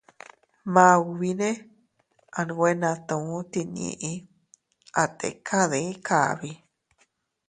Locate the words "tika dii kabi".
5.17-6.51